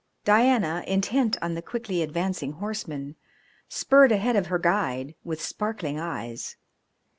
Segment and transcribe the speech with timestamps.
[0.25, 3.17] Diana, intent on the quickly advancing horsemen,
[3.69, 6.55] spurred ahead of her guide with sparkling eyes.